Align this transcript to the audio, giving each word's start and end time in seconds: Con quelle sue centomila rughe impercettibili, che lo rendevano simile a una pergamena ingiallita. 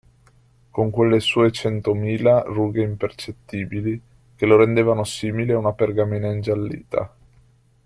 Con 0.71 0.89
quelle 0.89 1.19
sue 1.19 1.51
centomila 1.51 2.41
rughe 2.47 2.81
impercettibili, 2.81 4.01
che 4.35 4.45
lo 4.47 4.57
rendevano 4.57 5.03
simile 5.03 5.53
a 5.53 5.59
una 5.59 5.73
pergamena 5.73 6.31
ingiallita. 6.31 7.13